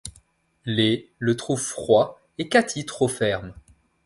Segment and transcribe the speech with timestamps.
[0.65, 3.53] Les le trouve froid et Katie trop ferme.